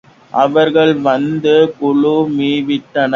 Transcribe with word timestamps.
அவர்கள் 0.33 0.93
வந்து 1.01 1.53
குழுமிவிட்டனர். 1.81 3.09